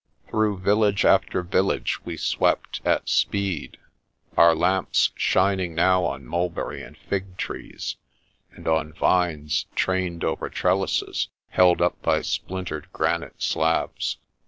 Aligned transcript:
Through 0.29 0.61
village 0.61 1.05
after 1.05 1.43
village 1.43 1.99
we 2.03 2.17
swept 2.17 2.81
at 2.83 3.07
speed, 3.07 3.77
our 4.35 4.55
lamps 4.55 5.11
shining 5.15 5.75
now 5.75 6.05
on 6.05 6.25
mulberry 6.25 6.81
and 6.81 6.97
fig 6.97 7.37
trees, 7.37 7.97
and 8.49 8.67
on 8.67 8.93
vines 8.93 9.67
trained 9.75 10.23
over 10.23 10.49
trellises 10.49 11.27
held 11.49 11.83
up 11.83 12.01
by 12.01 12.23
splintered 12.23 12.87
granite 12.93 13.43
slabs. 13.43 14.17